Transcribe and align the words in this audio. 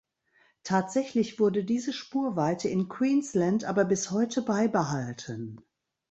Tatsächlich 0.63 1.39
wurde 1.39 1.63
diese 1.63 1.93
Spurweite 1.93 2.67
in 2.67 2.89
Queensland 2.89 3.65
aber 3.65 3.85
bis 3.85 4.09
heute 4.09 4.41
beibehalten. 4.41 5.61